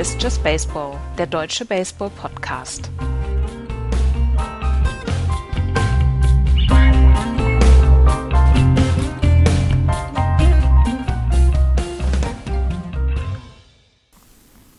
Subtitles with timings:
[0.00, 2.90] Ist Just Baseball, der deutsche Baseball-Podcast.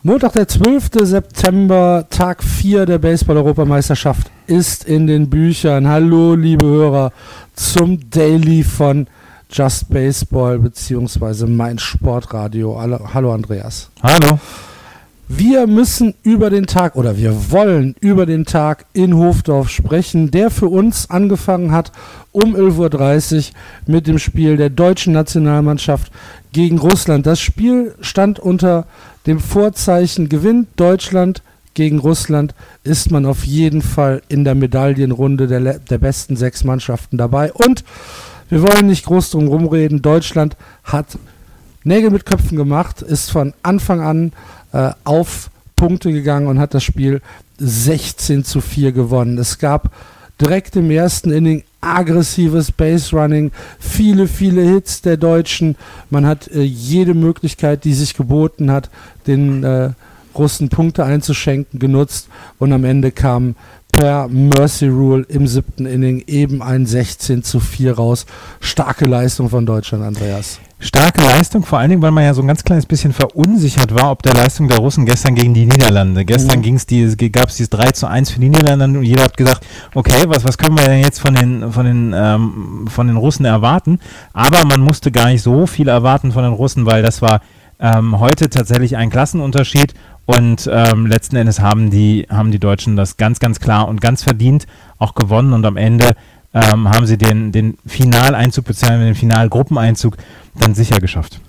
[0.02, 0.90] Montag, der 12.
[1.04, 5.86] September, Tag 4 der Baseball-Europameisterschaft ist in den Büchern.
[5.86, 7.12] Hallo, liebe Hörer,
[7.54, 9.06] zum Daily von
[9.48, 12.76] Just Baseball beziehungsweise mein Sportradio.
[13.14, 13.88] Hallo, Andreas.
[14.02, 14.40] Hallo.
[15.34, 20.50] Wir müssen über den Tag oder wir wollen über den Tag in Hofdorf sprechen, der
[20.50, 21.90] für uns angefangen hat
[22.32, 23.54] um 11.30 Uhr
[23.86, 26.12] mit dem Spiel der deutschen Nationalmannschaft
[26.52, 27.24] gegen Russland.
[27.24, 28.86] Das Spiel stand unter
[29.26, 31.42] dem Vorzeichen gewinnt Deutschland
[31.72, 32.54] gegen Russland,
[32.84, 37.54] ist man auf jeden Fall in der Medaillenrunde der, der besten sechs Mannschaften dabei.
[37.54, 37.84] Und
[38.50, 40.02] wir wollen nicht groß drum rumreden.
[40.02, 41.06] Deutschland hat
[41.84, 44.32] Nägel mit Köpfen gemacht, ist von Anfang an
[44.72, 47.20] äh, auf Punkte gegangen und hat das Spiel
[47.58, 49.38] 16 zu 4 gewonnen.
[49.38, 49.90] Es gab
[50.40, 55.76] direkt im ersten Inning aggressives Base Running, viele, viele Hits der Deutschen.
[56.10, 58.90] Man hat äh, jede Möglichkeit, die sich geboten hat,
[59.26, 59.90] den äh,
[60.34, 63.54] Russen Punkte einzuschenken, genutzt und am Ende kam
[63.92, 68.24] per Mercy Rule im siebten Inning eben ein 16 zu 4 raus.
[68.60, 70.58] Starke Leistung von Deutschland, Andreas.
[70.84, 74.10] Starke Leistung, vor allen Dingen, weil man ja so ein ganz kleines bisschen verunsichert war,
[74.10, 76.24] ob der Leistung der Russen gestern gegen die Niederlande.
[76.24, 76.62] Gestern mhm.
[76.62, 79.64] ging's die, gab es dieses 3 zu 1 für die Niederlande und jeder hat gesagt,
[79.94, 83.44] okay, was, was können wir denn jetzt von den, von, den, ähm, von den Russen
[83.44, 84.00] erwarten?
[84.32, 87.42] Aber man musste gar nicht so viel erwarten von den Russen, weil das war
[87.78, 89.94] ähm, heute tatsächlich ein Klassenunterschied
[90.26, 94.24] und ähm, letzten Endes haben die, haben die Deutschen das ganz, ganz klar und ganz
[94.24, 94.66] verdient
[94.98, 96.16] auch gewonnen und am Ende
[96.54, 99.04] ähm, haben sie den, den Finaleinzug bzw.
[99.04, 100.16] den Finalgruppeneinzug
[100.58, 101.40] dann sicher geschafft.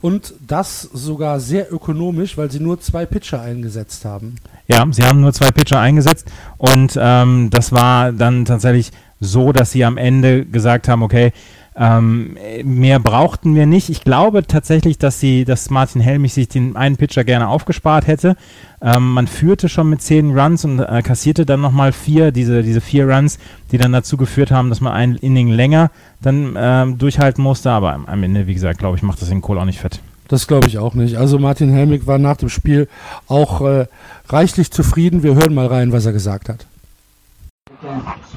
[0.00, 4.36] Und das sogar sehr ökonomisch, weil sie nur zwei Pitcher eingesetzt haben.
[4.66, 6.26] Ja, sie haben nur zwei Pitcher eingesetzt
[6.58, 8.90] und ähm, das war dann tatsächlich
[9.20, 11.32] so, dass sie am Ende gesagt haben, okay,
[11.74, 13.88] ähm, mehr brauchten wir nicht.
[13.88, 18.36] Ich glaube tatsächlich, dass sie, dass Martin Helmich sich den einen Pitcher gerne aufgespart hätte.
[18.82, 22.80] Ähm, man führte schon mit zehn Runs und äh, kassierte dann nochmal vier, diese, diese
[22.80, 23.38] vier Runs,
[23.70, 25.90] die dann dazu geführt haben, dass man ein Inning länger
[26.20, 27.70] dann ähm, durchhalten musste.
[27.70, 30.00] Aber am Ende, wie gesagt, glaube ich, macht das den Kohl auch nicht fett.
[30.28, 31.16] Das glaube ich auch nicht.
[31.16, 32.88] Also Martin Helmig war nach dem Spiel
[33.28, 33.86] auch äh,
[34.28, 35.22] reichlich zufrieden.
[35.22, 36.66] Wir hören mal rein, was er gesagt hat.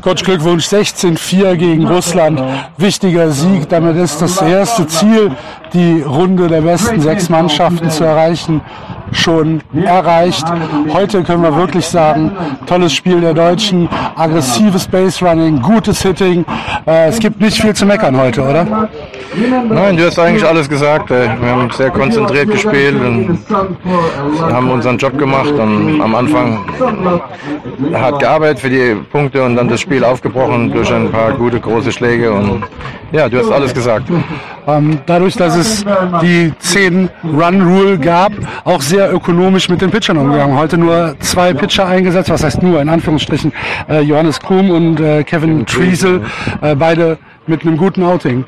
[0.02, 2.42] Coach Glückwunsch 16-4 gegen Russland.
[2.78, 3.70] Wichtiger Sieg.
[3.70, 5.32] Damit ist das erste Ziel,
[5.74, 8.62] die Runde der besten sechs Mannschaften zu erreichen,
[9.12, 10.46] schon erreicht.
[10.94, 12.32] Heute können wir wirklich sagen,
[12.66, 16.46] tolles Spiel der Deutschen, aggressives Base Running, gutes Hitting.
[16.86, 18.90] Äh, es gibt nicht viel zu meckern heute, oder?
[19.70, 21.10] Nein, du hast eigentlich alles gesagt.
[21.10, 23.40] Wir haben sehr konzentriert gespielt und
[24.42, 26.60] haben unseren Job gemacht und am Anfang
[27.94, 31.92] hart gearbeitet für die Punkte und dann das Spiel aufgebrochen durch ein paar gute große
[31.92, 32.64] Schläge und
[33.12, 34.08] ja, du hast alles gesagt.
[34.68, 35.86] Ähm, dadurch, dass es
[36.22, 38.32] die 10-Run-Rule gab,
[38.64, 40.58] auch sehr ökonomisch mit den Pitchern umgegangen.
[40.58, 43.54] Heute nur zwei Pitcher eingesetzt, was heißt nur, in Anführungsstrichen,
[43.90, 46.22] äh, Johannes Krum und äh, Kevin Triesel,
[46.62, 47.18] äh, beide
[47.48, 48.46] mit einem guten Outing.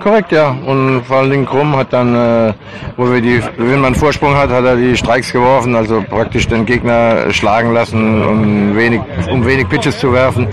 [0.00, 0.56] Korrekt, ja.
[0.64, 2.52] Und vor allen Dingen Krumm hat dann, äh,
[2.96, 6.64] wo wir die, wenn man Vorsprung hat, hat er die Streiks geworfen, also praktisch den
[6.66, 9.00] Gegner schlagen lassen, um wenig,
[9.30, 10.46] um wenig Pitches zu werfen.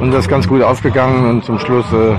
[0.00, 2.14] Und das ist ganz gut aufgegangen und zum Schluss äh,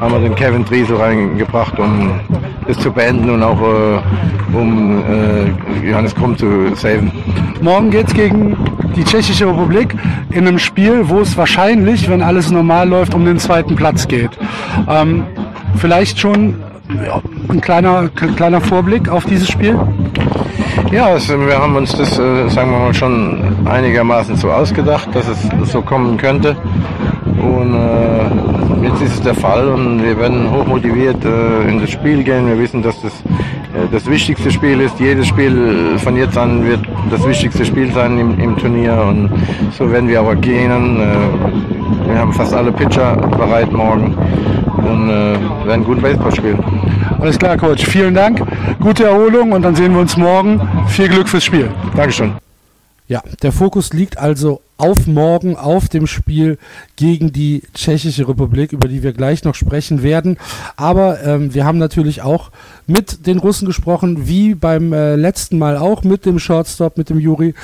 [0.00, 2.20] haben wir den Kevin Driesel reingebracht, um
[2.66, 7.12] das zu beenden und auch äh, um äh, Johannes Krumm zu saven.
[7.60, 8.56] Morgen geht es gegen
[8.96, 9.94] die Tschechische Republik
[10.30, 14.30] in einem Spiel, wo es wahrscheinlich, wenn alles normal läuft, um den zweiten Platz geht.
[14.88, 15.24] Ähm,
[15.76, 16.54] vielleicht schon
[17.48, 19.78] ein kleiner, kleiner Vorblick auf dieses Spiel?
[20.90, 25.28] Ja, also wir haben uns das, äh, sagen wir mal, schon einigermaßen so ausgedacht, dass
[25.28, 26.56] es so kommen könnte.
[27.38, 32.22] Und äh, jetzt ist es der Fall und wir werden hochmotiviert äh, in das Spiel
[32.24, 32.46] gehen.
[32.46, 34.98] Wir wissen, dass das äh, das wichtigste Spiel ist.
[34.98, 36.80] Jedes Spiel von jetzt an wird
[37.10, 39.30] das wichtigste Spiel sein im, im Turnier und
[39.76, 41.00] so werden wir aber gehen.
[41.00, 44.16] Äh, wir haben fast alle Pitcher bereit morgen
[44.88, 46.58] und äh, werden gut Baseball spielen.
[47.20, 47.84] Alles klar, Coach.
[47.84, 48.40] Vielen Dank.
[48.80, 50.60] Gute Erholung und dann sehen wir uns morgen.
[50.88, 51.70] Viel Glück fürs Spiel.
[51.96, 52.34] Dankeschön.
[53.08, 56.58] Ja, der Fokus liegt also auf morgen, auf dem Spiel
[56.96, 60.36] gegen die Tschechische Republik, über die wir gleich noch sprechen werden.
[60.76, 62.50] Aber ähm, wir haben natürlich auch
[62.86, 67.18] mit den Russen gesprochen, wie beim äh, letzten Mal auch, mit dem Shortstop, mit dem
[67.18, 67.54] Juri.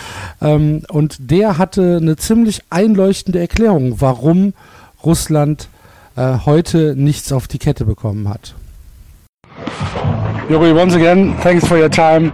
[0.40, 4.54] Ähm, und der hatte eine ziemlich einleuchtende Erklärung, warum
[5.04, 5.68] Russland
[6.16, 8.54] äh, heute nichts auf die Kette bekommen hat.
[10.48, 12.30] Yuri, once again, thanks for your time.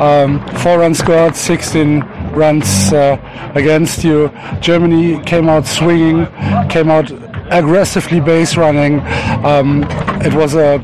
[0.00, 2.02] Um, four runs scored, 16
[2.34, 3.16] runs uh,
[3.54, 4.30] against you.
[4.60, 6.26] Germany came out swinging,
[6.68, 7.12] came out
[7.50, 9.00] aggressively base running.
[9.44, 9.84] Um,
[10.24, 10.80] it was a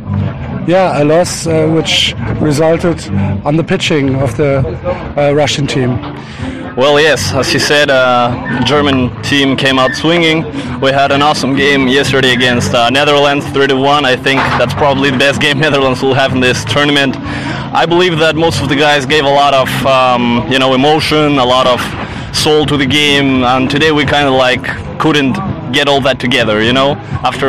[0.69, 3.09] yeah a loss uh, which resulted
[3.45, 4.59] on the pitching of the
[5.17, 5.99] uh, Russian team.
[6.79, 10.45] Well, yes, as you said, uh, German team came out swinging.
[10.81, 14.05] We had an awesome game yesterday against uh, Netherlands, 3-1.
[14.05, 17.17] I think that's probably the best game Netherlands will have in this tournament.
[17.75, 21.39] I believe that most of the guys gave a lot of, um, you know, emotion,
[21.39, 21.81] a lot of
[22.33, 24.65] soul to the game, and today we kind of like
[24.99, 25.35] couldn't
[25.73, 26.63] get all that together.
[26.63, 26.93] You know,
[27.25, 27.49] after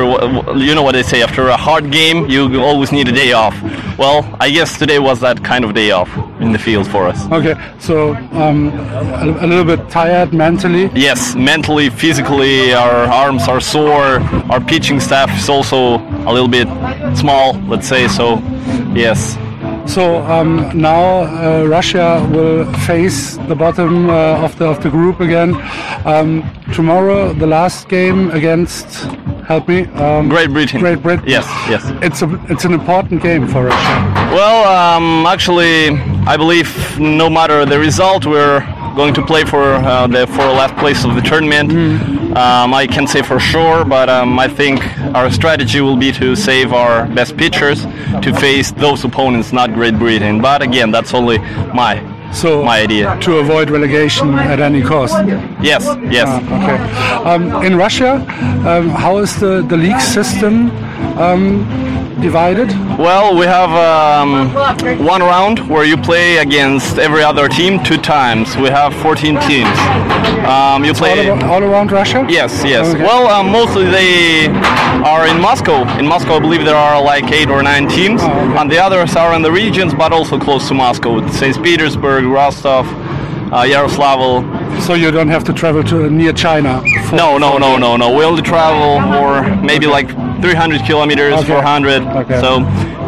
[0.57, 3.55] you know what they say, after a hard game, you always need a day off.
[3.97, 6.09] Well, I guess today was that kind of day off
[6.39, 7.29] in the field for us.
[7.31, 10.89] Okay, so um, a, a little bit tired mentally.
[10.95, 14.21] Yes, mentally, physically, our arms are sore.
[14.51, 16.67] Our pitching staff is also a little bit
[17.17, 18.07] small, let's say.
[18.07, 18.37] So,
[18.93, 19.37] yes.
[19.89, 25.19] So um, now uh, Russia will face the bottom uh, of the of the group
[25.19, 25.55] again.
[26.05, 26.43] Um,
[26.75, 28.85] tomorrow, the last game against
[29.47, 29.85] help me.
[29.97, 30.79] Um, Great Britain.
[30.79, 31.25] Great Britain.
[31.27, 31.81] Yes, yes.
[32.03, 33.95] It's a it's an important game for Russia.
[34.31, 35.89] Well, um, actually,
[36.27, 36.69] I believe
[36.99, 38.59] no matter the result, we're
[38.95, 41.71] going to play for uh, the for last place of the tournament.
[42.37, 44.81] Um, I can't say for sure, but um, I think
[45.15, 47.83] our strategy will be to save our best pitchers
[48.21, 50.41] to face those opponents, not Great Britain.
[50.41, 51.39] But again, that's only
[51.73, 52.01] my
[52.31, 53.17] So my idea.
[53.21, 55.15] to avoid relegation at any cost.
[55.61, 56.27] Yes, yes.
[56.29, 56.77] Ah, okay.
[57.29, 58.11] Um, in Russia,
[58.69, 60.69] um, how is the, the league system
[61.17, 61.65] um,
[62.21, 62.69] divided?
[62.97, 64.53] Well, we have um,
[65.05, 68.55] one round where you play against every other team two times.
[68.57, 69.77] We have 14 teams.
[70.45, 71.25] Um, you All, play.
[71.25, 72.25] abo- all around Russia?
[72.29, 72.87] Yes, yes.
[72.93, 73.03] Okay.
[73.03, 74.47] Well, um, mostly they
[75.03, 75.87] are in Moscow.
[75.99, 78.57] In Moscow, I believe there are like eight or nine teams, Oh, okay.
[78.59, 81.25] and the others are in the regions, but also close to Moscow.
[81.29, 81.61] St.
[81.63, 82.85] Petersburg, Rostov,
[83.51, 84.81] uh, Yaroslavl.
[84.81, 86.81] So you don't have to travel to near China.
[87.11, 88.15] No, no, no, no, no.
[88.15, 90.07] We only travel for maybe like
[90.41, 91.47] 300 kilometers, Okay.
[91.47, 92.01] 400.
[92.03, 92.39] Okay.
[92.41, 92.59] So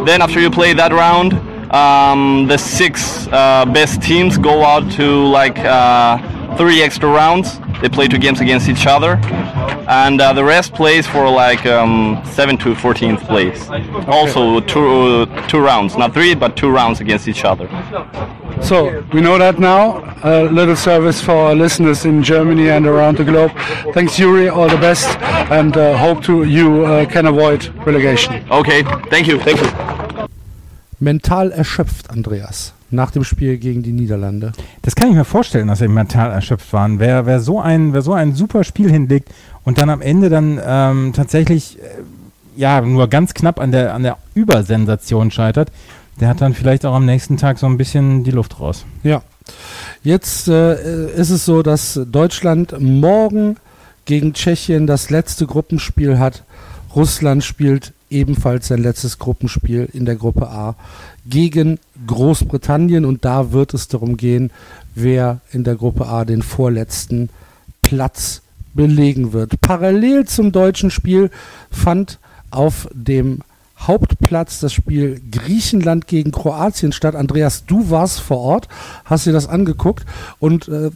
[0.06, 1.34] then after you play that round,
[1.74, 6.18] um, the six uh, best teams go out to like uh,
[6.58, 7.60] three extra rounds.
[7.82, 9.18] They play two games against each other,
[9.92, 13.70] and uh, the rest plays for like um, seven to 14th place.
[14.08, 17.68] Also two two rounds, not three, but two rounds against each other.
[18.62, 20.00] So we know that now.
[20.24, 23.52] A little service for our listeners in Germany and around the globe.
[23.94, 24.48] Thanks, Yuri.
[24.48, 25.10] All the best,
[25.52, 28.46] and uh, hope to you uh, can avoid relegation.
[28.50, 29.68] Okay, thank you, thank you.
[31.00, 34.52] Mental erschöpft, Andreas, nach dem Spiel gegen die Niederlande.
[34.84, 37.00] Das kann ich mir vorstellen, dass sie mental erschöpft waren.
[37.00, 39.30] Wer, wer, so, ein, wer so ein super Spiel hinlegt
[39.64, 41.82] und dann am Ende dann ähm, tatsächlich äh,
[42.56, 45.72] ja nur ganz knapp an der, an der Übersensation scheitert,
[46.20, 48.86] der hat dann vielleicht auch am nächsten Tag so ein bisschen die Luft raus.
[49.04, 49.24] Ja.
[50.04, 53.58] Jetzt äh, ist es so, dass Deutschland morgen
[54.06, 56.44] gegen Tschechien das letzte Gruppenspiel hat.
[56.96, 60.76] Russland spielt ebenfalls sein letztes Gruppenspiel in der Gruppe A
[61.26, 64.52] gegen Großbritannien und da wird es darum gehen,
[64.96, 67.30] wer in der Gruppe A den vorletzten
[67.82, 68.42] Platz
[68.74, 69.60] belegen wird.
[69.62, 71.30] Parallel zum deutschen Spiel
[71.70, 72.20] fand
[72.52, 73.40] auf dem
[73.88, 77.16] Hauptplatz das Spiel Griechenland gegen Kroatien statt.
[77.16, 78.68] Andreas, du warst vor Ort,
[79.06, 80.06] hast dir das angeguckt
[80.40, 80.92] und äh,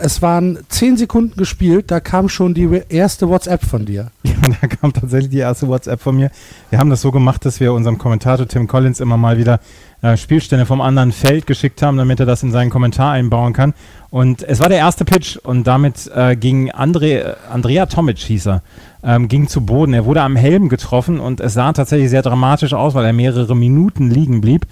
[0.00, 4.10] es waren zehn Sekunden gespielt, da kam schon die erste WhatsApp von dir.
[4.30, 6.30] Ja, da kam tatsächlich die erste WhatsApp von mir.
[6.70, 9.60] Wir haben das so gemacht, dass wir unserem Kommentator Tim Collins immer mal wieder
[10.02, 13.74] äh, Spielstände vom anderen Feld geschickt haben, damit er das in seinen Kommentar einbauen kann.
[14.10, 18.62] Und es war der erste Pitch und damit äh, ging André, Andrea Tomic hieß er,
[19.04, 19.94] ähm, ging zu Boden.
[19.94, 23.54] Er wurde am Helm getroffen und es sah tatsächlich sehr dramatisch aus, weil er mehrere
[23.54, 24.66] Minuten liegen blieb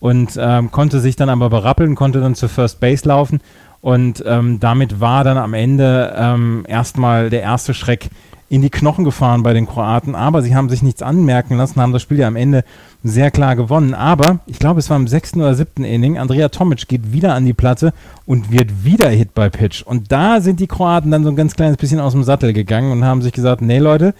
[0.00, 3.40] und ähm, konnte sich dann aber berappeln, konnte dann zur First Base laufen
[3.80, 8.08] und ähm, damit war dann am Ende ähm, erstmal der erste Schreck
[8.54, 11.92] in die Knochen gefahren bei den Kroaten, aber sie haben sich nichts anmerken lassen, haben
[11.92, 12.62] das Spiel ja am Ende
[13.02, 13.94] sehr klar gewonnen.
[13.94, 16.18] Aber ich glaube, es war im sechsten oder siebten Inning.
[16.18, 17.92] Andrea Tomic geht wieder an die Platte
[18.26, 19.82] und wird wieder Hit by Pitch.
[19.82, 22.92] Und da sind die Kroaten dann so ein ganz kleines bisschen aus dem Sattel gegangen
[22.92, 24.14] und haben sich gesagt, nee Leute,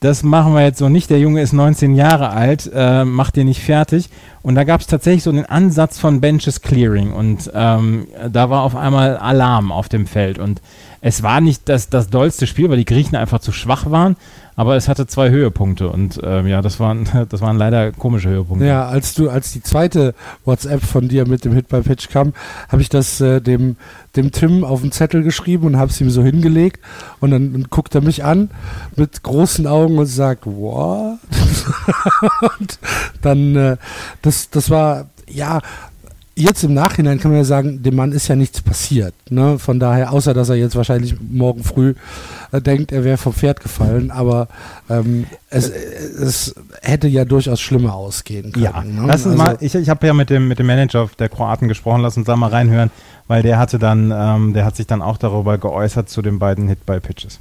[0.00, 1.10] das machen wir jetzt so nicht.
[1.10, 4.08] Der Junge ist 19 Jahre alt, äh, macht den nicht fertig.
[4.40, 7.12] Und da gab es tatsächlich so den Ansatz von Benches Clearing.
[7.12, 10.38] Und ähm, da war auf einmal Alarm auf dem Feld.
[10.38, 10.62] Und
[11.02, 14.16] es war nicht das, das dollste Spiel, weil die Griechen einfach zu schwach waren.
[14.60, 15.88] Aber es hatte zwei Höhepunkte.
[15.88, 18.66] Und ähm, ja, das waren, das waren leider komische Höhepunkte.
[18.66, 20.14] Ja, als du, als die zweite
[20.44, 22.34] WhatsApp von dir mit dem Hit by Pitch kam,
[22.68, 23.76] habe ich das äh, dem,
[24.16, 26.78] dem Tim auf den Zettel geschrieben und habe es ihm so hingelegt
[27.20, 28.50] und dann und guckt er mich an
[28.96, 31.16] mit großen Augen und sagt, what?
[32.58, 32.78] und
[33.22, 33.76] dann, äh,
[34.20, 35.62] das, das war, ja,
[36.40, 39.14] jetzt im Nachhinein kann man ja sagen, dem Mann ist ja nichts passiert.
[39.30, 39.58] Ne?
[39.58, 41.94] Von daher, außer dass er jetzt wahrscheinlich morgen früh
[42.52, 44.10] äh, denkt, er wäre vom Pferd gefallen.
[44.10, 44.48] Aber
[44.88, 48.64] ähm, es, es hätte ja durchaus schlimmer ausgehen können.
[48.64, 49.04] Ja, ne?
[49.06, 51.68] lass uns Also- mal, ich, ich habe ja mit dem, mit dem Manager der Kroaten
[51.68, 52.90] gesprochen, lass uns da mal reinhören,
[53.28, 56.68] weil der hatte dann, ähm, der hat sich dann auch darüber geäußert zu den beiden
[56.68, 57.38] Hit-by-Pitches.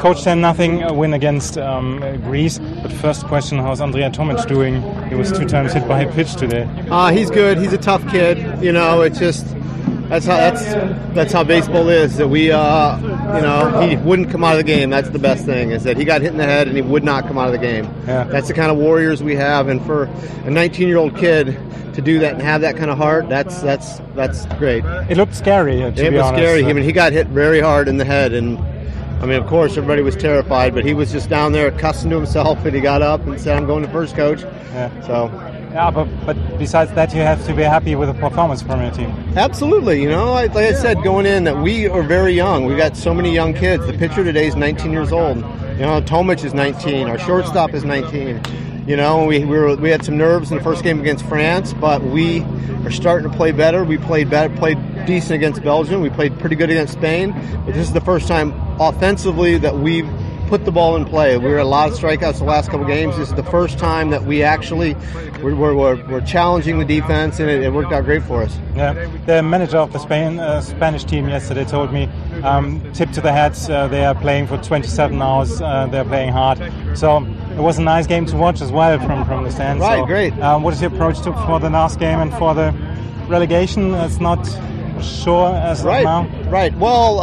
[0.00, 2.58] Coach 10 nothing win against um, Greece.
[2.58, 4.82] But first question, how's Andrea Tomic doing?
[5.08, 6.68] He was two times hit by a pitch today.
[6.90, 7.58] Uh, he's good.
[7.58, 8.62] He's a tough kid.
[8.62, 9.46] You know, it's just
[10.08, 10.64] that's how that's
[11.14, 12.16] that's how baseball is.
[12.18, 14.90] That we, uh, you know, he wouldn't come out of the game.
[14.90, 17.04] That's the best thing is that he got hit in the head and he would
[17.04, 17.84] not come out of the game.
[18.06, 18.24] Yeah.
[18.24, 21.58] That's the kind of warriors we have, and for a 19-year-old kid
[21.94, 24.84] to do that and have that kind of heart, that's that's that's great.
[25.08, 26.42] It looked scary, uh, it was honest.
[26.42, 26.64] scary.
[26.64, 28.58] I mean, he got hit very hard in the head, and
[29.24, 32.16] I mean, of course, everybody was terrified, but he was just down there cussing to
[32.16, 35.00] himself, and he got up and said, "I'm going to first, coach." Yeah.
[35.00, 35.30] So
[35.72, 38.90] yeah, but, but besides that, you have to be happy with the performance from your
[38.90, 39.08] team.
[39.34, 40.02] Absolutely.
[40.02, 42.66] You know, like I said, going in, that we are very young.
[42.66, 43.86] We've got so many young kids.
[43.86, 45.38] The pitcher today is 19 years old.
[45.38, 47.08] You know, Tomic is 19.
[47.08, 48.42] Our shortstop is 19.
[48.86, 51.72] You know, we, we, were, we had some nerves in the first game against France,
[51.72, 52.42] but we
[52.84, 53.84] are starting to play better.
[53.84, 54.76] We played better, played
[55.06, 56.02] decent against Belgium.
[56.02, 57.32] We played pretty good against Spain.
[57.64, 60.08] But this is the first time offensively that we've
[60.48, 61.38] put the ball in play.
[61.38, 63.16] We were a lot of strikeouts the last couple games.
[63.16, 64.94] This is the first time that we actually
[65.42, 68.58] we're, we're, we're, we're challenging the defense, and it, it worked out great for us.
[68.76, 68.92] Yeah,
[69.24, 72.04] the manager of the Spain uh, Spanish team yesterday told me,
[72.42, 73.70] um, tip to the heads.
[73.70, 75.62] Uh, they are playing for 27 hours.
[75.62, 76.58] Uh, they're playing hard.
[76.96, 77.24] So
[77.56, 79.80] it was a nice game to watch as well from from the stands.
[79.80, 80.38] Right, So, great.
[80.40, 82.72] Um, what is your approach to for the last game and for the
[83.28, 83.94] relegation?
[83.94, 84.44] It's not
[85.02, 86.28] sure as of Right, now.
[86.50, 86.74] right.
[86.76, 87.20] Well,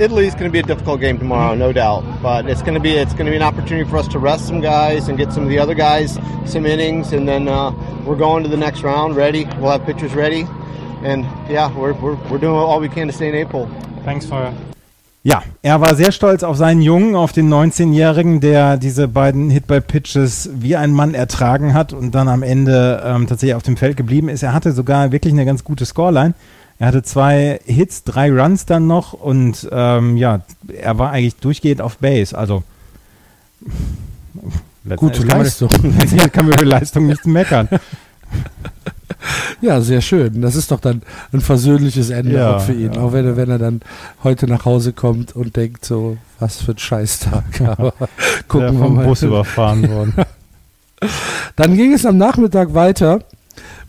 [0.00, 2.04] uh, Italy's going to be a difficult game tomorrow, no doubt.
[2.22, 4.46] But it's going to be it's going to be an opportunity for us to rest
[4.46, 7.72] some guys and get some of the other guys some innings, and then uh,
[8.04, 9.44] we're going to the next round ready.
[9.58, 10.46] We'll have pitchers ready,
[11.02, 13.68] and yeah, we're, we're, we're doing all we can to stay in April.
[14.04, 14.52] Thanks for
[15.26, 20.50] Ja, er war sehr stolz auf seinen Jungen, auf den 19-Jährigen, der diese beiden Hit-by-Pitches
[20.52, 24.28] wie ein Mann ertragen hat und dann am Ende ähm, tatsächlich auf dem Feld geblieben
[24.28, 24.44] ist.
[24.44, 26.34] Er hatte sogar wirklich eine ganz gute Scoreline.
[26.78, 31.80] Er hatte zwei Hits, drei Runs dann noch und ähm, ja, er war eigentlich durchgehend
[31.80, 32.36] auf Base.
[32.36, 32.62] Also
[34.96, 35.68] Gute Leistung.
[35.82, 37.68] Letztendlich kann man über Leistung nichts meckern.
[39.60, 40.40] Ja, sehr schön.
[40.42, 41.02] Das ist doch dann
[41.32, 42.92] ein versöhnliches Ende Ja, auch für ihn.
[42.92, 43.00] ja.
[43.00, 43.80] Auch wenn er, wenn er dann
[44.22, 47.60] heute nach Hause kommt und denkt so, was für ein Scheißtag.
[47.62, 47.94] Aber
[48.46, 49.06] gucken wir vom mal.
[49.06, 50.14] Bus überfahren worden.
[51.56, 53.20] Dann ging es am Nachmittag weiter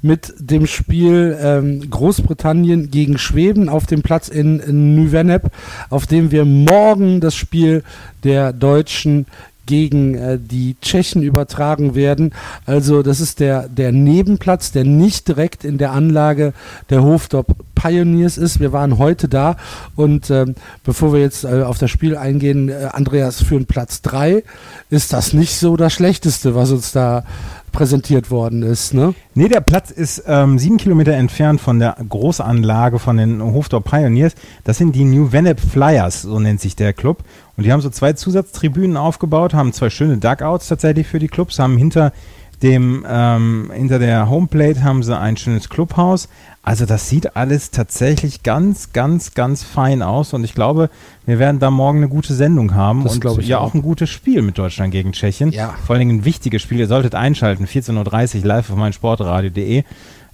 [0.02, 5.52] mit dem Spiel ähm, Großbritannien gegen Schweden auf dem Platz in, in Nüvenep,
[5.90, 7.84] auf dem wir morgen das Spiel
[8.24, 9.26] der Deutschen
[9.68, 12.34] gegen äh, die Tschechen übertragen werden.
[12.66, 16.54] Also das ist der, der Nebenplatz, der nicht direkt in der Anlage
[16.90, 18.60] der Hofdorp Pioneers ist.
[18.60, 19.58] Wir waren heute da
[19.96, 24.02] und ähm, bevor wir jetzt äh, auf das Spiel eingehen, äh, Andreas, für den Platz
[24.02, 24.44] 3
[24.90, 27.24] ist das nicht so das Schlechteste, was uns da
[27.72, 28.94] präsentiert worden ist.
[28.94, 29.14] Ne?
[29.34, 34.34] Nee, der Platz ist ähm, sieben Kilometer entfernt von der Großanlage von den Hofdorf Pioneers.
[34.64, 37.24] Das sind die New Vennep Flyers, so nennt sich der Club.
[37.56, 41.60] Und die haben so zwei Zusatztribünen aufgebaut, haben zwei schöne Dugouts tatsächlich für die Clubs,
[41.60, 42.14] haben hinter
[42.62, 46.28] dem, ähm, hinter der Homeplate haben sie ein schönes Clubhaus.
[46.64, 50.90] Also das sieht alles tatsächlich ganz, ganz, ganz fein aus und ich glaube,
[51.26, 53.70] wir werden da morgen eine gute Sendung haben Das und ja auch.
[53.70, 55.52] auch ein gutes Spiel mit Deutschland gegen Tschechien.
[55.52, 55.76] Ja.
[55.86, 56.80] Vor allen Dingen ein wichtiges Spiel.
[56.80, 59.84] Ihr solltet einschalten, 14.30 Uhr live auf meinsportradio.de.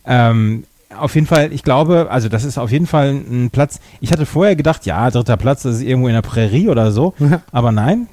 [0.06, 0.64] Ähm,
[0.98, 3.80] auf jeden Fall, ich glaube, also das ist auf jeden Fall ein Platz.
[4.00, 7.14] Ich hatte vorher gedacht, ja, dritter Platz, das ist irgendwo in der Prärie oder so.
[7.52, 8.08] Aber nein,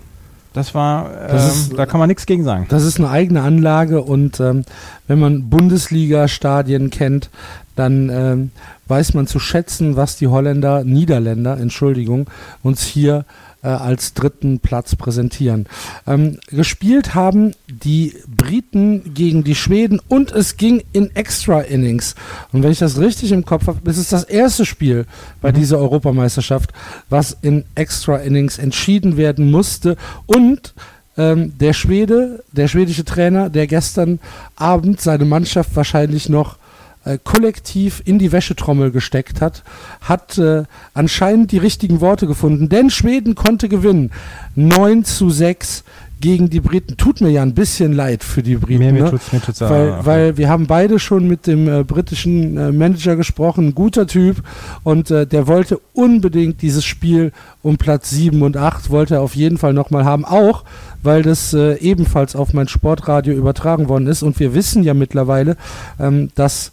[0.52, 2.66] das war, Das ähm, ist- da kann man nichts gegen sagen.
[2.68, 4.64] Das ist eine eigene Anlage und ähm,
[5.06, 7.30] wenn man Bundesliga-Stadien kennt,
[7.76, 8.50] dann ähm,
[8.88, 12.28] weiß man zu schätzen, was die Holländer, Niederländer, Entschuldigung,
[12.62, 13.22] uns hier äh,
[13.68, 15.66] als dritten Platz präsentieren.
[16.06, 22.14] Ähm, gespielt haben die Briten gegen die Schweden und es ging in Extra Innings.
[22.52, 25.06] Und wenn ich das richtig im Kopf habe, ist das erste Spiel
[25.40, 26.72] bei dieser Europameisterschaft,
[27.08, 30.74] was in Extra Innings entschieden werden musste und
[31.16, 34.20] ähm, der Schwede, der schwedische Trainer, der gestern
[34.56, 36.56] Abend seine Mannschaft wahrscheinlich noch
[37.04, 39.62] äh, kollektiv in die Wäschetrommel gesteckt hat,
[40.00, 40.64] hat äh,
[40.94, 42.68] anscheinend die richtigen Worte gefunden.
[42.68, 44.10] Denn Schweden konnte gewinnen.
[44.54, 45.84] 9 zu 6
[46.20, 46.96] gegen die Briten.
[46.98, 48.84] Tut mir ja ein bisschen leid für die Briten.
[48.84, 49.10] Mir, mir ne?
[49.10, 50.04] tut's, mir tut's weil, auch.
[50.04, 54.42] weil wir haben beide schon mit dem äh, britischen äh, Manager gesprochen, ein guter Typ
[54.82, 59.34] und äh, der wollte unbedingt dieses Spiel um Platz 7 und 8 wollte er auf
[59.34, 60.64] jeden Fall nochmal haben, auch
[61.02, 65.56] weil das äh, ebenfalls auf mein Sportradio übertragen worden ist und wir wissen ja mittlerweile,
[65.98, 66.72] ähm, dass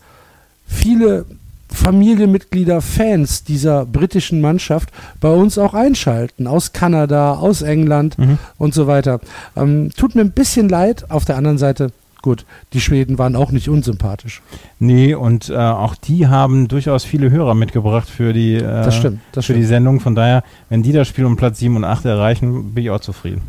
[0.67, 1.25] viele
[1.69, 6.47] Familienmitglieder, Fans dieser britischen Mannschaft bei uns auch einschalten.
[6.47, 8.37] Aus Kanada, aus England Mhm.
[8.57, 9.19] und so weiter.
[9.55, 11.09] Ähm, tut mir ein bisschen leid.
[11.11, 14.41] Auf der anderen Seite, gut, die Schweden waren auch nicht unsympathisch.
[14.79, 19.19] Nee, und äh, auch die haben durchaus viele Hörer mitgebracht für die, äh, Das stimmt,
[19.33, 19.69] das für die stimmt.
[19.69, 19.99] Sendung.
[19.99, 23.01] Von daher, wenn die das Spiel um Platz 7 und 8 erreichen, bin ich auch
[23.01, 23.41] zufrieden.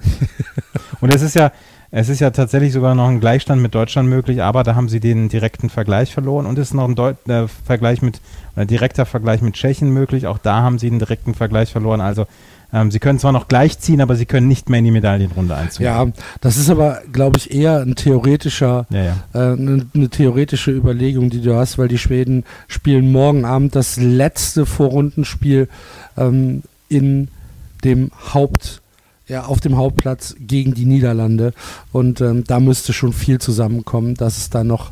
[1.01, 1.51] und es ist ja,
[1.91, 5.01] es ist ja tatsächlich sogar noch ein Gleichstand mit Deutschland möglich, aber da haben sie
[5.01, 8.21] den direkten Vergleich verloren und es ist noch ein Deut äh, Vergleich mit,
[8.57, 10.27] äh, direkter Vergleich mit Tschechien möglich.
[10.27, 12.03] Auch da haben sie den direkten Vergleich verloren.
[12.03, 12.27] Also
[12.73, 15.87] ähm, sie können zwar noch gleichziehen, aber sie können nicht mehr in die Medaillenrunde einziehen.
[15.87, 16.07] Ja,
[16.43, 19.15] das ist aber, glaube ich, eher ein theoretischer, ja, ja.
[19.33, 23.97] äh, eine, eine theoretische Überlegung, die du hast, weil die Schweden spielen morgen Abend das
[23.97, 25.69] letzte Vorrundenspiel
[26.19, 27.29] ähm, in
[27.85, 28.83] dem Haupt,
[29.29, 31.53] ja, auf dem Hauptplatz gegen die Niederlande.
[31.93, 34.91] Und ähm, da müsste schon viel zusammenkommen, dass es da noch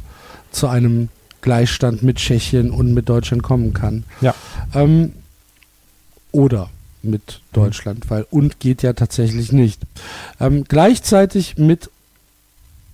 [0.51, 1.09] zu einem
[1.41, 4.05] Gleichstand mit Tschechien und mit Deutschland kommen kann.
[4.21, 4.35] Ja.
[4.75, 5.13] Ähm,
[6.33, 6.71] oder
[7.03, 9.81] mit Deutschland, weil und geht ja tatsächlich nicht.
[10.41, 11.91] Ähm, gleichzeitig mit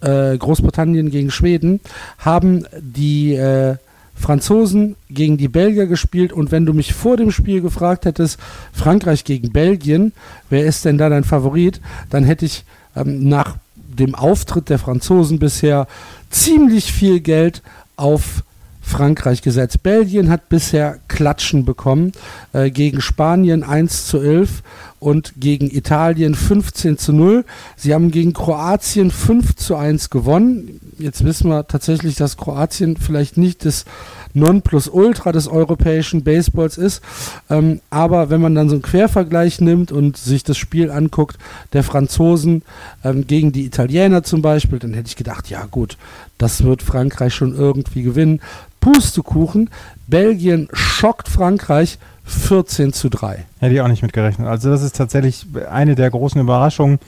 [0.01, 1.81] äh, Großbritannien gegen Schweden
[2.19, 3.77] haben die äh,
[4.23, 8.39] Franzosen gegen die Belgier gespielt und wenn du mich vor dem Spiel gefragt hättest,
[8.73, 10.13] Frankreich gegen Belgien,
[10.49, 12.65] wer ist denn da dein Favorit, dann hätte ich
[12.97, 15.87] ähm, nach dem Auftritt der Franzosen bisher
[16.31, 17.63] ziemlich viel Geld
[17.97, 18.43] auf
[18.81, 19.83] Frankreich gesetzt.
[19.83, 22.13] Belgien hat bisher Klatschen bekommen
[22.53, 24.63] äh, gegen Spanien 1 zu 11
[25.03, 27.45] und gegen Italien 15 zu 0.
[27.77, 30.81] Sie haben gegen Kroatien 5 zu 1 gewonnen.
[30.99, 33.85] Jetzt wissen wir tatsächlich, dass Kroatien vielleicht nicht das
[34.33, 37.03] Nonplusultra des europäischen Baseballs ist.
[37.51, 41.37] Ähm, aber wenn man dann so einen Quervergleich nimmt und sich das Spiel anguckt,
[41.73, 42.63] der Franzosen
[43.03, 45.99] ähm, gegen die Italiener zum Beispiel, dann hätte ich gedacht, ja gut,
[46.39, 48.41] das wird Frankreich schon irgendwie gewinnen.
[48.81, 49.71] Pustekuchen,
[50.07, 53.45] Belgien schockt Frankreich 14 zu 3.
[53.59, 54.49] Hätte ich auch nicht mitgerechnet.
[54.49, 56.99] Also das ist tatsächlich eine der großen Überraschungen,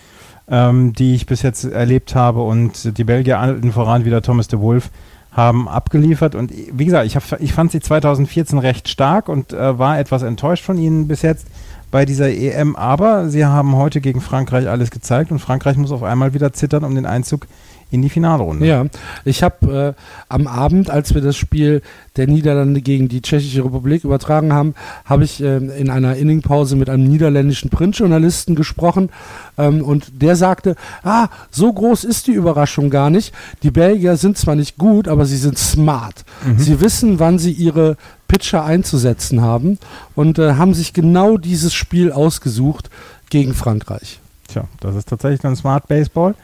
[0.48, 2.42] ähm, die ich bis jetzt erlebt habe.
[2.42, 4.90] Und die Belgier alten voran wieder Thomas de Wolf
[5.32, 6.34] haben abgeliefert.
[6.34, 10.22] Und wie gesagt, ich, hab, ich fand sie 2014 recht stark und äh, war etwas
[10.22, 11.46] enttäuscht von ihnen bis jetzt
[11.94, 12.74] bei dieser EM.
[12.74, 16.82] Aber sie haben heute gegen Frankreich alles gezeigt und Frankreich muss auf einmal wieder zittern
[16.82, 17.46] um den Einzug
[17.92, 18.66] in die Finalrunde.
[18.66, 18.86] Ja,
[19.24, 21.82] ich habe äh, am Abend, als wir das Spiel
[22.16, 26.90] der Niederlande gegen die Tschechische Republik übertragen haben, habe ich äh, in einer Inningpause mit
[26.90, 29.10] einem niederländischen Printjournalisten gesprochen
[29.56, 33.32] ähm, und der sagte, ah, so groß ist die Überraschung gar nicht.
[33.62, 36.24] Die Belgier sind zwar nicht gut, aber sie sind smart.
[36.44, 36.58] Mhm.
[36.58, 37.96] Sie wissen, wann sie ihre
[38.34, 39.78] Pitcher einzusetzen haben
[40.16, 42.90] und äh, haben sich genau dieses Spiel ausgesucht
[43.30, 44.18] gegen Frankreich.
[44.48, 46.34] Tja, das ist tatsächlich dann Smart Baseball.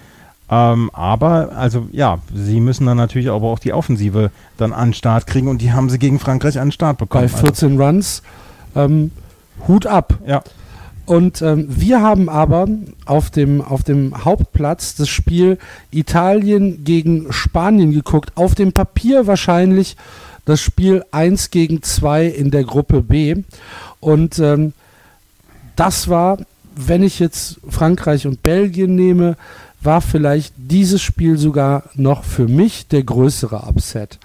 [0.49, 4.95] Ähm, aber, also ja, sie müssen dann natürlich aber auch die Offensive dann an den
[4.95, 7.29] Start kriegen und die haben sie gegen Frankreich an den Start bekommen.
[7.29, 8.23] Bei 14 Runs,
[8.77, 9.11] ähm,
[9.67, 10.15] Hut ab.
[10.21, 10.43] Also, ja,
[11.07, 12.69] Und ähm, wir haben aber
[13.05, 15.59] auf dem, auf dem Hauptplatz das Spiel
[15.91, 18.31] Italien gegen Spanien geguckt.
[18.37, 19.97] Auf dem Papier wahrscheinlich
[20.51, 23.37] das Spiel 1 gegen 2 in der Gruppe B.
[24.01, 24.73] Und ähm,
[25.77, 26.39] das war,
[26.75, 29.37] wenn ich jetzt Frankreich und Belgien nehme,
[29.81, 34.19] war vielleicht dieses Spiel sogar noch für mich der größere Upset.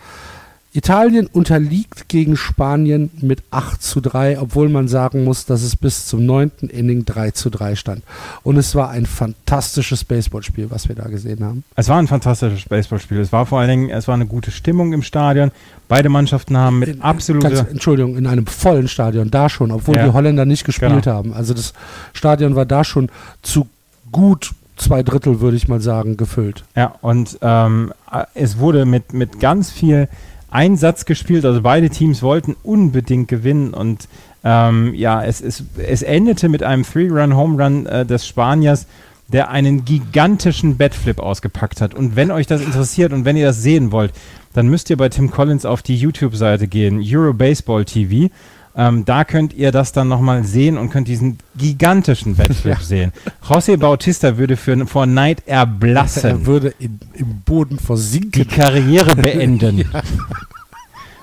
[0.75, 6.05] Italien unterliegt gegen Spanien mit 8 zu 3, obwohl man sagen muss, dass es bis
[6.05, 6.51] zum 9.
[6.67, 8.03] Inning 3 zu 3 stand.
[8.43, 11.63] Und es war ein fantastisches Baseballspiel, was wir da gesehen haben.
[11.77, 13.19] es war ein fantastisches Baseballspiel.
[13.19, 15.51] Es war vor allen Dingen, es war eine gute Stimmung im Stadion.
[15.87, 20.07] Beide Mannschaften haben mit absoluter Entschuldigung, in einem vollen Stadion, da schon, obwohl Ja.
[20.07, 21.15] die Holländer nicht gespielt Genau.
[21.15, 21.33] haben.
[21.33, 21.73] Also das
[22.13, 23.09] Stadion war da schon
[23.43, 23.67] zu
[24.11, 26.65] gut zwei Drittel, würde ich mal sagen, gefüllt.
[26.75, 27.93] Ja, und ähm,
[28.33, 30.09] es wurde mit, mit ganz viel
[30.49, 31.45] Einsatz gespielt.
[31.45, 33.73] Also beide Teams wollten unbedingt gewinnen.
[33.73, 34.07] Und
[34.43, 38.87] ähm, ja, es, es, es endete mit einem Three-Run-Home-Run äh, des Spaniers,
[39.27, 41.93] der einen gigantischen Batflip ausgepackt hat.
[41.93, 44.13] Und wenn euch das interessiert und wenn ihr das sehen wollt,
[44.53, 48.29] dann müsst ihr bei Tim Collins auf die YouTube-Seite gehen, Eurobaseball TV.
[48.77, 53.13] Ähm, da könnt ihr das dann nochmal sehen und könnt diesen gigantischen Batflip sehen.
[53.47, 58.47] José Bautista würde für, vor Neid erblassen Er würde in, im Boden die versinken.
[58.47, 59.85] Karriere beenden.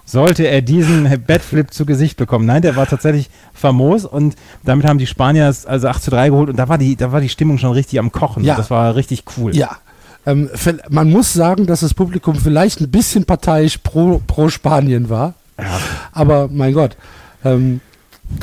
[0.07, 2.47] Sollte er diesen Batflip zu Gesicht bekommen.
[2.47, 6.31] Nein, der war tatsächlich famos und damit haben die Spanier es also 8 zu 3
[6.31, 8.45] geholt und da war die, da war die Stimmung schon richtig am Kochen.
[8.45, 8.57] Ja.
[8.57, 9.55] Das war richtig cool.
[9.55, 9.77] Ja.
[10.25, 10.49] Ähm,
[10.89, 15.35] man muss sagen, dass das Publikum vielleicht ein bisschen parteiisch pro, pro Spanien war.
[15.59, 15.81] Ja.
[16.13, 16.97] Aber mein Gott,
[17.45, 17.81] ähm,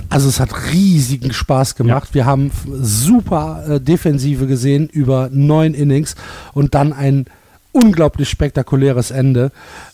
[0.09, 2.09] also es hat riesigen Spaß gemacht.
[2.13, 6.15] Wir haben super äh, Defensive gesehen über neun Innings
[6.53, 7.25] und dann ein
[7.71, 9.51] unglaublich spektakuläres Ende.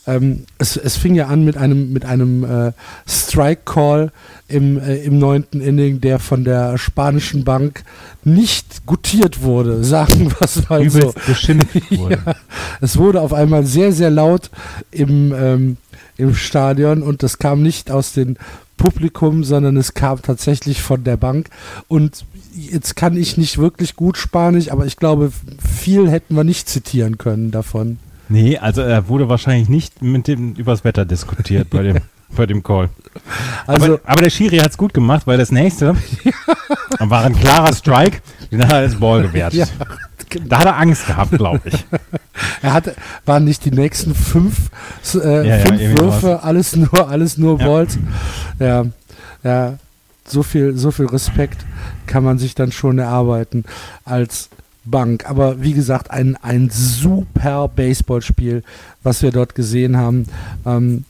[0.08, 2.72] Ähm, es, es fing ja an mit einem, mit einem äh,
[3.08, 4.12] Strike-Call
[4.48, 7.84] im, äh, im neunten Inning, der von der spanischen Bank
[8.24, 11.14] nicht gutiert wurde, sagen wir es mal so.
[11.28, 12.20] Beschimpft wurde.
[12.26, 12.36] Ja,
[12.80, 14.50] es wurde auf einmal sehr, sehr laut
[14.92, 15.78] im, ähm,
[16.18, 18.38] im Stadion und das kam nicht aus dem
[18.78, 21.50] Publikum, sondern es kam tatsächlich von der Bank.
[21.88, 26.70] Und jetzt kann ich nicht wirklich gut Spanisch, aber ich glaube, viel hätten wir nicht
[26.70, 27.98] zitieren können davon.
[28.30, 31.98] Nee, also er wurde wahrscheinlich nicht mit dem übers Wetter diskutiert bei dem,
[32.36, 32.90] bei dem Call.
[33.68, 35.96] Also, aber, aber der Schiri hat es gut gemacht, weil das nächste
[37.00, 39.60] war ein klarer Strike, den hat er als Ball gewertet.
[39.60, 39.66] Ja,
[40.46, 41.86] Da hat er Angst gehabt, glaube ich.
[42.62, 42.96] er hatte,
[43.26, 44.70] waren nicht die nächsten fünf,
[45.16, 47.66] äh, Ja, ja, fünf irgendwie Würfe, alles nur, alles nur Ja.
[47.66, 47.98] Balls.
[48.60, 48.86] Ja,
[49.44, 49.78] ja,
[50.28, 51.66] so viel, so viel Respekt
[52.08, 53.64] kann man sich dann schon erarbeiten
[54.04, 54.50] als
[54.84, 55.30] Bank.
[55.30, 58.64] Aber wie gesagt, ein, ein super Baseballspiel,
[59.04, 60.28] was wir dort gesehen haben.
[60.66, 61.06] Ähm,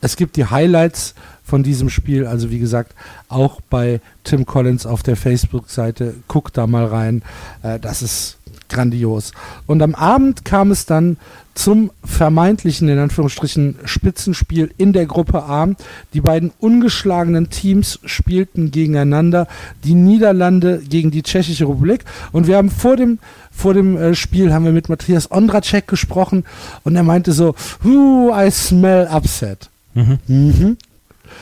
[0.00, 2.92] es gibt die Highlights von diesem Spiel, also wie gesagt,
[3.28, 6.14] auch bei Tim Collins auf der Facebook-Seite.
[6.28, 7.22] Guckt da mal rein.
[7.62, 8.36] Äh, das ist
[8.68, 9.32] grandios.
[9.66, 11.16] Und am Abend kam es dann
[11.54, 15.68] zum vermeintlichen, in Anführungsstrichen, Spitzenspiel in der Gruppe A.
[16.12, 19.48] Die beiden ungeschlagenen Teams spielten gegeneinander.
[19.82, 22.04] Die Niederlande gegen die Tschechische Republik.
[22.32, 23.18] Und wir haben vor dem,
[23.50, 26.44] vor dem äh, Spiel haben wir mit Matthias Ondracek gesprochen
[26.84, 29.70] und er meinte so, "Ooh, I smell upset.
[29.94, 30.18] Mhm.
[30.26, 30.76] Mhm.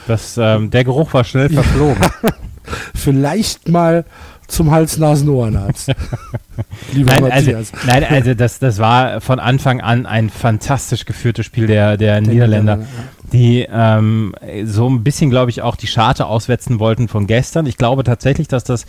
[0.06, 2.04] Das, ähm, der Geruch war schnell verflogen.
[2.94, 4.04] Vielleicht mal
[4.46, 5.92] zum Hals-Nasen-Ohrenarzt.
[6.92, 7.72] Lieber Nein, also, Matthias.
[7.86, 12.80] nein, also das, das war von Anfang an ein fantastisch geführtes Spiel der, der Niederländer,
[13.32, 17.66] die ähm, so ein bisschen, glaube ich, auch die Scharte auswetzen wollten von gestern.
[17.66, 18.86] Ich glaube tatsächlich, dass das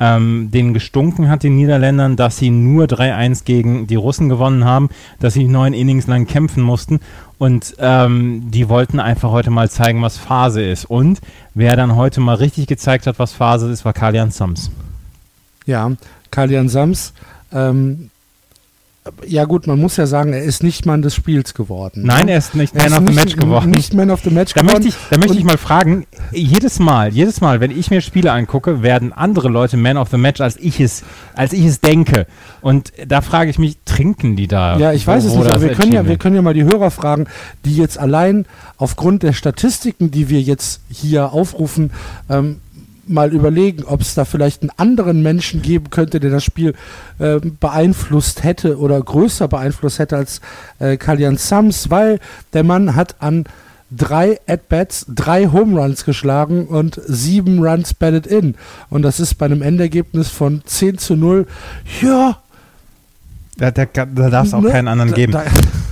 [0.00, 4.88] ähm, denen gestunken hat, den Niederländern, dass sie nur 3-1 gegen die Russen gewonnen haben,
[5.20, 7.00] dass sie neun Innings lang kämpfen mussten
[7.38, 10.84] und ähm, die wollten einfach heute mal zeigen, was Phase ist.
[10.86, 11.20] Und
[11.54, 14.70] wer dann heute mal richtig gezeigt hat, was Phase ist, war Kalian Sams.
[15.66, 15.92] Ja,
[16.30, 17.12] Kalian Sams.
[17.52, 18.10] Ähm,
[19.26, 22.04] ja gut, man muss ja sagen, er ist nicht Mann des Spiels geworden.
[22.06, 22.32] Nein, ne?
[22.32, 23.70] er ist nicht Er Man ist of the Match geworden.
[23.70, 24.82] Nicht Man of the Match Da geworden.
[24.82, 28.32] möchte ich, da möchte ich mal fragen, jedes Mal, jedes Mal, wenn ich mir Spiele
[28.32, 31.02] angucke, werden andere Leute Man of the Match, als ich es,
[31.34, 32.26] als ich es denke.
[32.62, 34.78] Und da frage ich mich, trinken die da?
[34.78, 36.90] Ja, ich weiß es nicht, aber wir können, ja, wir können ja mal die Hörer
[36.90, 37.26] fragen,
[37.66, 38.46] die jetzt allein
[38.78, 41.90] aufgrund der Statistiken, die wir jetzt hier aufrufen,
[42.30, 42.60] ähm,
[43.06, 46.74] mal überlegen, ob es da vielleicht einen anderen Menschen geben könnte, der das Spiel
[47.20, 50.40] ähm, beeinflusst hätte oder größer beeinflusst hätte als
[50.78, 52.20] äh, Kalian Sams, weil
[52.52, 53.44] der Mann hat an
[53.90, 58.56] drei At-Bats, drei Home Runs geschlagen und sieben Runs batted in.
[58.90, 61.46] Und das ist bei einem Endergebnis von 10 zu 0.
[62.02, 62.38] Ja,
[63.56, 64.70] Da, da, da darf es auch ne?
[64.70, 65.32] keinen anderen geben.
[65.32, 65.44] da-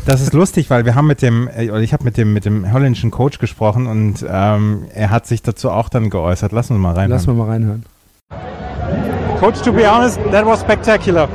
[0.04, 2.44] Das ist lustig, weil wir haben mit dem, äh, oder ich habe mit dem, mit
[2.44, 6.50] dem holländischen Coach gesprochen und ähm, er hat sich dazu auch dann geäußert.
[6.52, 7.08] Lassen wir mal rein.
[7.10, 7.84] Lass mal mal reinhören.
[9.38, 11.28] Coach, to be honest, that was spectacular.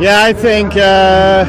[0.00, 1.44] Yeah, I think uh,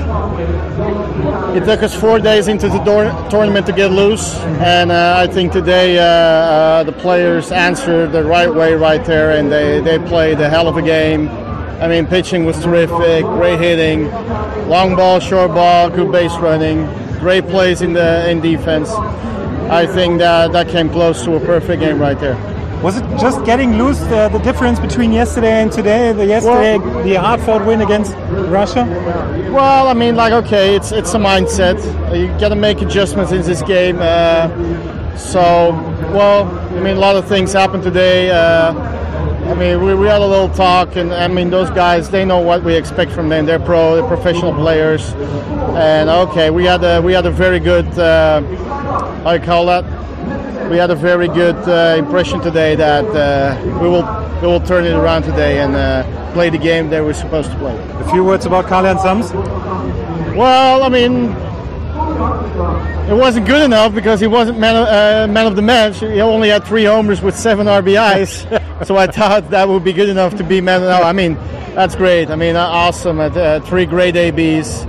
[1.55, 5.27] it took us four days into the door- tournament to get loose, and uh, I
[5.27, 9.97] think today uh, uh, the players answered the right way right there, and they, they
[9.97, 11.29] played a hell of a game.
[11.81, 14.11] I mean, pitching was terrific, great hitting,
[14.67, 16.85] long ball, short ball, good base running,
[17.19, 18.89] great plays in the in defense.
[19.69, 22.37] I think that that came close to a perfect game right there.
[22.83, 26.11] Was it just getting loose, the, the difference between yesterday and today?
[26.11, 28.13] The yesterday, the hard-fought win against
[28.49, 28.83] Russia?
[29.53, 31.77] Well, I mean, like, okay, it's it's a mindset.
[32.13, 33.99] You got to make adjustments in this game.
[34.01, 34.49] Uh,
[35.15, 35.71] so,
[36.11, 36.45] well,
[36.77, 38.31] I mean, a lot of things happened today.
[38.31, 38.73] Uh,
[39.45, 42.39] I mean, we, we had a little talk, and I mean, those guys, they know
[42.39, 43.45] what we expect from them.
[43.45, 45.11] They're pro, they're professional players,
[45.75, 48.41] and okay, we had a we had a very good, uh,
[49.23, 49.83] how you call that?
[50.69, 54.05] We had a very good uh, impression today that uh, we will
[54.41, 57.57] we will turn it around today and uh, play the game that we're supposed to
[57.57, 57.77] play.
[57.99, 59.31] A few words about Kalian Sams.
[60.35, 61.29] Well, I mean,
[63.09, 65.99] it wasn't good enough because he wasn't man of, uh, man of the match.
[65.99, 68.49] He only had three homers with seven RBIs,
[68.83, 70.81] so I thought that would be good enough to be man.
[70.81, 71.35] No, I mean,
[71.75, 72.29] that's great.
[72.29, 73.19] I mean, uh, awesome.
[73.19, 74.85] Uh, uh, three great ABs.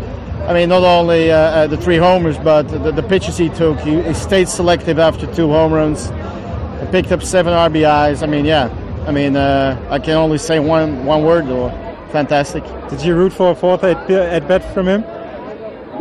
[0.46, 3.78] I mean, not only uh, uh, the three homers, but the, the pitches he took.
[3.80, 6.11] He, he stayed selective after two home runs.
[6.80, 8.22] He picked up seven RBIs.
[8.22, 8.68] I mean, yeah.
[9.07, 11.70] I mean, uh, I can only say one one word though.
[12.12, 12.62] Fantastic.
[12.90, 15.02] Did you root for a fourth at, at bat from him?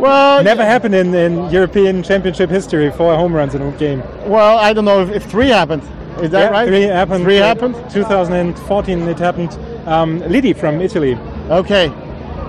[0.00, 4.00] Well, Never happened in, in European Championship history, four home runs in a game.
[4.26, 5.82] Well, I don't know if, if three happened.
[6.22, 6.68] Is that yeah, right?
[6.68, 7.24] Three happened.
[7.24, 7.74] Three happened.
[7.90, 9.58] 2014 it happened.
[9.86, 11.16] Um, Lidi from Italy.
[11.50, 11.88] Okay.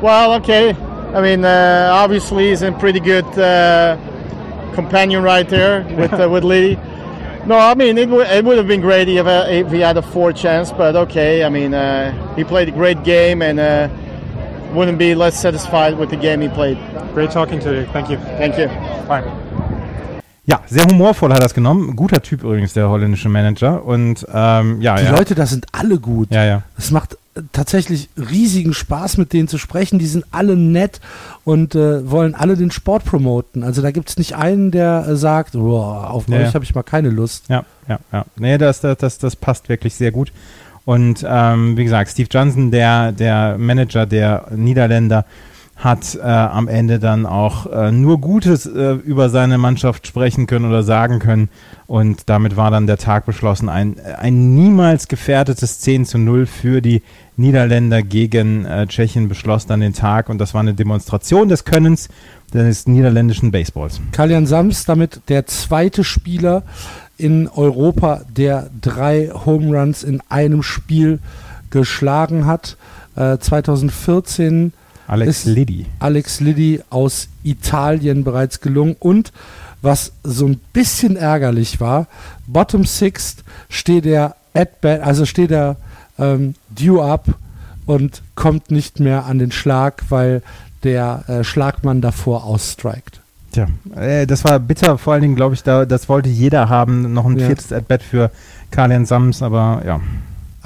[0.02, 0.74] Well, okay.
[1.14, 3.98] I mean, uh, obviously he's a pretty good uh,
[4.74, 6.76] companion right there with uh, with Liddy.
[7.46, 9.98] No, I mean it, w- it would have been great if, uh, if he had
[9.98, 11.44] a four chance, but okay.
[11.44, 13.88] I mean, uh, he played a great game and uh,
[14.74, 16.78] wouldn't be less satisfied with the game he played.
[17.14, 17.86] Great talking to you.
[17.88, 18.18] Thank you.
[18.18, 18.68] Thank you.
[19.08, 19.62] Bye.
[20.48, 21.96] Ja, sehr humorvoll hat er das genommen.
[21.96, 23.84] Guter Typ übrigens, der holländische Manager.
[23.84, 25.12] Und ähm, ja, Die ja.
[25.12, 26.30] Leute, das sind alle gut.
[26.32, 26.62] Ja, ja.
[26.78, 29.98] Es macht äh, tatsächlich riesigen Spaß, mit denen zu sprechen.
[29.98, 31.02] Die sind alle nett
[31.46, 33.64] und äh, wollen alle den Sport promoten.
[33.64, 36.54] Also da gibt es nicht einen, der äh, sagt, boah, auf Ja, euch ja.
[36.54, 37.46] habe ich mal keine Lust.
[37.48, 38.26] Ja, ja, ja.
[38.36, 40.32] Nee, das, das, das, das passt wirklich sehr gut.
[40.86, 45.26] Und ähm, wie gesagt, Steve Johnson, der, der Manager der Niederländer,
[45.76, 50.66] hat äh, am Ende dann auch äh, nur Gutes äh, über seine Mannschaft sprechen können
[50.66, 51.50] oder sagen können.
[51.86, 53.68] Und damit war dann der Tag beschlossen.
[53.68, 57.02] Ein, ein niemals gefährdetes 10 zu 0 für die
[57.36, 60.30] Niederländer gegen äh, Tschechien beschloss dann den Tag.
[60.30, 62.08] Und das war eine Demonstration des Könnens
[62.54, 64.00] des niederländischen Baseballs.
[64.14, 66.64] Kalian Sams damit der zweite Spieler
[67.18, 71.20] in Europa, der drei Home Runs in einem Spiel
[71.70, 72.78] geschlagen hat.
[73.18, 74.72] Äh, 2014
[75.08, 75.86] Alex Liddy.
[76.00, 78.96] Alex Liddy aus Italien bereits gelungen.
[79.00, 79.32] Und
[79.82, 82.08] was so ein bisschen ärgerlich war,
[82.48, 85.76] Bottom Sixth steht er at bat, also steht er
[86.18, 87.28] ähm, due up
[87.86, 90.42] und kommt nicht mehr an den Schlag, weil
[90.84, 93.20] der äh, Schlagmann davor ausstrikt.
[93.52, 97.14] Tja, äh, das war bitter, vor allen Dingen, glaube ich, da, das wollte jeder haben,
[97.14, 97.46] noch ein Ja.
[97.48, 98.32] viertes At-Bat für
[98.72, 100.00] Kalian Sams, aber ja.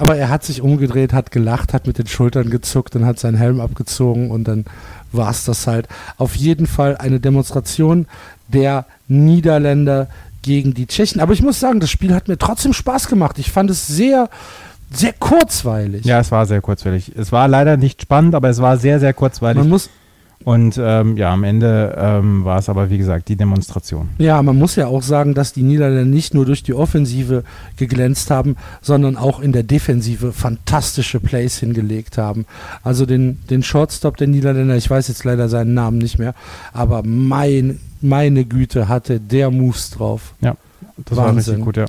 [0.00, 3.36] Aber er hat sich umgedreht, hat gelacht, hat mit den Schultern gezuckt und hat seinen
[3.36, 4.64] Helm abgezogen und dann
[5.12, 5.88] war es das halt.
[6.16, 8.06] Auf jeden Fall eine Demonstration
[8.48, 10.08] der Niederländer
[10.40, 11.20] gegen die Tschechen.
[11.20, 13.38] Aber ich muss sagen, das Spiel hat mir trotzdem Spaß gemacht.
[13.38, 14.30] Ich fand es sehr,
[14.90, 16.06] sehr kurzweilig.
[16.06, 17.12] Ja, es war sehr kurzweilig.
[17.14, 19.58] Es war leider nicht spannend, aber es war sehr, sehr kurzweilig.
[19.58, 19.90] Man muss,
[20.44, 24.08] Und ähm, ja, am Ende ähm, war es aber, wie gesagt, die Demonstration.
[24.16, 27.44] ja, man muss ja auch sagen, dass die Niederländer nicht nur durch die Offensive
[27.76, 32.46] geglänzt haben, sondern auch in der Defensive fantastische Plays hingelegt haben.
[32.82, 36.34] Also den, den Shortstop der Niederländer, ich weiß jetzt leider seinen Namen nicht mehr,
[36.72, 40.34] aber mein, meine Güte hatte der Moves drauf.
[41.04, 41.62] Das war Wahnsinn.
[41.62, 41.84] richtig gut, ja.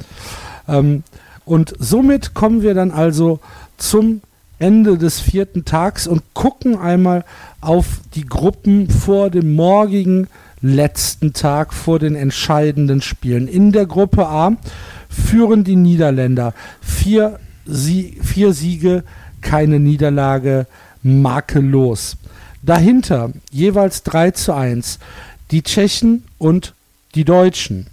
[0.68, 1.04] Ähm,
[1.46, 3.40] und somit kommen wir dann also
[3.78, 4.22] zum
[4.62, 7.26] Ende des vierten Tags und gucken einmal
[7.62, 10.28] auf die Gruppen vor dem morgigen
[10.62, 13.48] letzten Tag, vor den entscheidenden Spielen.
[13.48, 14.56] In der Gruppe A
[15.10, 19.04] führen die Niederländer vier, Sie vier Siege,
[19.42, 20.68] keine Niederlage,
[21.02, 22.18] makellos.
[22.62, 25.00] Dahinter jeweils 3 zu 1
[25.50, 26.76] die Tschechen und
[27.16, 27.88] die Deutschen.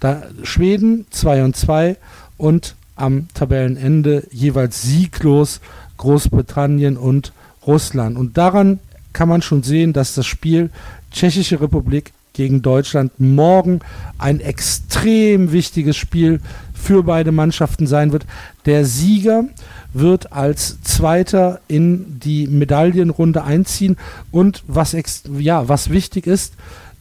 [0.00, 1.96] Da Schweden 2 und 2
[2.36, 5.60] und am Tabellenende jeweils sieglos
[5.96, 7.32] Großbritannien und
[7.66, 8.16] Russland.
[8.16, 8.80] Und daran
[9.12, 10.70] kann man schon sehen, dass das Spiel
[11.10, 13.80] Tschechische Republik gegen Deutschland morgen
[14.16, 16.40] ein extrem wichtiges Spiel
[16.72, 18.26] für beide Mannschaften sein wird.
[18.64, 19.44] Der Sieger
[19.92, 23.96] wird als Zweiter in die Medaillenrunde einziehen
[24.30, 24.96] und was,
[25.36, 26.54] ja, was wichtig ist,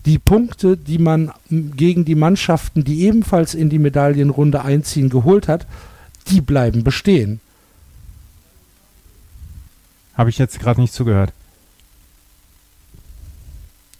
[0.07, 5.67] die Punkte, die man gegen die Mannschaften, die ebenfalls in die Medaillenrunde einziehen, geholt hat,
[6.29, 7.41] die bleiben bestehen.
[10.13, 11.33] Habe ich jetzt gerade nicht zugehört.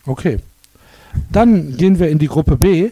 [0.06, 0.40] Okay.
[1.30, 2.92] Dann gehen wir in die Gruppe B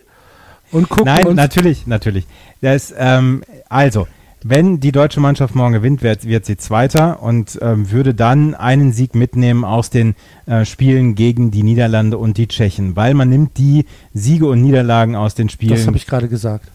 [0.72, 2.26] und gucken Nein, natürlich, natürlich.
[2.60, 4.08] Das, ähm, also,
[4.48, 8.94] wenn die deutsche Mannschaft morgen gewinnt, wird, wird sie Zweiter und ähm, würde dann einen
[8.94, 10.14] Sieg mitnehmen aus den
[10.46, 15.16] äh, Spielen gegen die Niederlande und die Tschechen, weil man nimmt die Siege und Niederlagen
[15.16, 15.74] aus den Spielen.
[15.74, 16.70] Das habe ich gerade gesagt.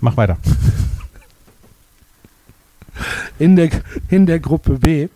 [0.00, 0.36] Mach weiter.
[3.38, 3.70] in der,
[4.10, 5.08] in der Gruppe B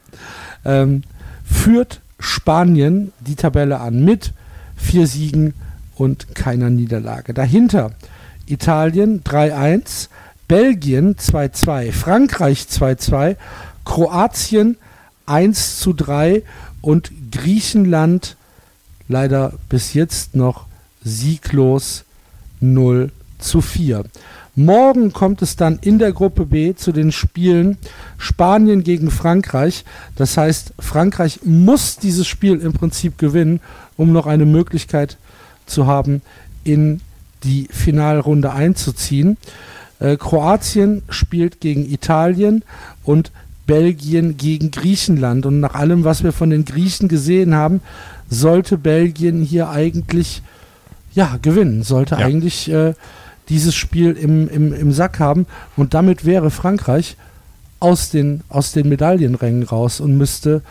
[0.64, 1.02] ähm,
[1.44, 4.32] führt Spanien die Tabelle an mit
[4.74, 5.52] vier Siegen
[5.96, 7.34] und keiner Niederlage.
[7.34, 7.90] Dahinter
[8.46, 10.08] Italien 3-1,
[10.50, 13.36] Belgien 2-2, Frankreich 2-2,
[13.84, 14.78] Kroatien
[15.28, 16.42] 1-3
[16.80, 18.34] und Griechenland
[19.06, 20.66] leider bis jetzt noch
[21.04, 22.02] sieglos
[22.58, 24.02] 0 zu 4.
[24.56, 27.78] Morgen kommt es dann in der Gruppe B zu den Spielen
[28.18, 29.84] Spanien gegen Frankreich.
[30.16, 33.60] Das heißt, Frankreich muss dieses Spiel im Prinzip gewinnen,
[33.96, 35.16] um noch eine Möglichkeit
[35.66, 36.22] zu haben,
[36.64, 37.02] in
[37.44, 39.36] die Finalrunde einzuziehen.
[40.00, 42.64] Äh, Kroatien spielt gegen Italien
[43.04, 43.30] und
[43.66, 45.46] Belgien gegen Griechenland.
[45.46, 47.80] Und nach allem, was wir von den Griechen gesehen haben,
[48.28, 50.42] sollte Belgien hier eigentlich
[51.12, 52.26] ja, gewinnen, sollte Ja.
[52.26, 52.94] eigentlich äh,
[53.48, 55.46] dieses Spiel im, im, im Sack haben.
[55.76, 57.16] Und damit wäre Frankreich
[57.80, 60.62] aus den, aus den Medaillenrängen raus und müsste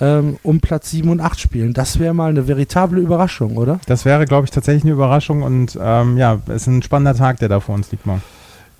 [0.00, 1.72] ähm, um Platz 7 und 8 spielen.
[1.72, 3.80] Das wäre mal eine veritable Überraschung, oder?
[3.86, 7.38] Das wäre, glaube ich, tatsächlich eine Überraschung und ähm, ja, es ist ein spannender Tag,
[7.38, 8.22] der da vor uns liegt morgen.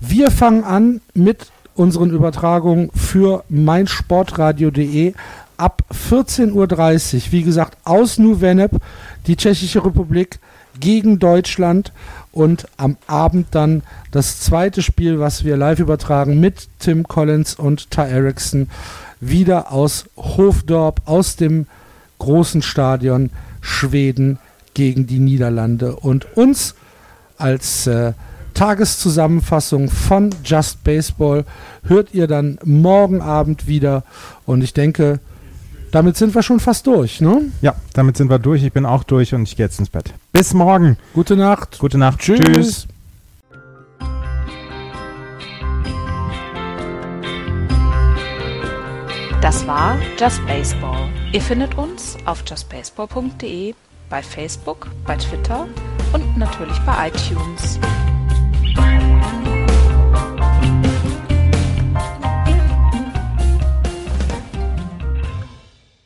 [0.01, 5.15] Wir fangen an mit unseren Übertragungen für meinsportradio.de
[5.57, 7.23] ab 14.30 Uhr.
[7.33, 8.73] Wie gesagt, aus Nuveneb,
[9.27, 10.39] die Tschechische Republik
[10.79, 11.93] gegen Deutschland
[12.31, 13.83] und am Abend dann
[14.13, 18.71] das zweite Spiel, was wir live übertragen mit Tim Collins und Ty Erickson,
[19.21, 21.67] wieder aus Hofdorp, aus dem
[22.21, 23.31] großen Stadion
[23.61, 24.39] Schweden
[24.75, 25.97] gegen die Niederlande.
[25.97, 26.77] Und uns
[27.37, 28.13] als äh,
[28.59, 31.45] Tageszusammenfassung von Just Baseball
[31.85, 34.03] hört ihr dann morgen Abend wieder.
[34.47, 35.21] Und ich denke,
[35.93, 37.43] damit sind wir schon fast durch, ne?
[37.63, 38.65] Ja, damit sind wir durch.
[38.65, 40.13] Ich bin auch durch und ich gehe jetzt ins Bett.
[40.33, 40.97] Bis morgen.
[41.15, 41.79] Gute Nacht.
[41.79, 42.19] Gute Nacht.
[42.19, 42.41] Tschüss.
[42.41, 42.89] Tschüss.
[49.41, 51.09] Das war Just Baseball.
[51.33, 53.75] Ihr findet uns auf justbaseball.de,
[54.11, 55.69] bei Facebook, bei Twitter
[56.13, 57.79] und natürlich bei iTunes.